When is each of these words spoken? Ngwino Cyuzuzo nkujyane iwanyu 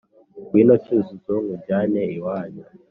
Ngwino 0.41 0.73
Cyuzuzo 0.83 1.33
nkujyane 1.43 2.01
iwanyu 2.17 2.63